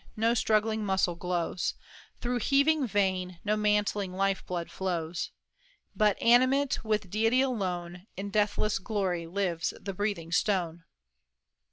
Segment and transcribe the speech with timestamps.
[0.17, 1.75] no struggling muscle glows,
[2.21, 5.29] Through heaving vein no mantling life blood flows;
[5.95, 10.85] But, animate with deity alone, In deathless glory lives the breathing stone."